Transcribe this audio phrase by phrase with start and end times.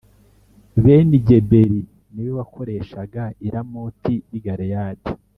[0.83, 1.81] Benigeberi
[2.13, 5.09] ni we wakoreshaga i Ramoti y’i Galeyadi